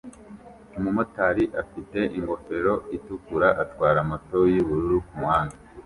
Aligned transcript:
Umumotari 0.77 1.43
ufite 1.63 1.99
ingofero 2.17 2.73
itukura 2.97 3.47
atwara 3.63 3.99
moto 4.09 4.39
yubururu 4.53 4.97
kumuhanda 5.07 5.55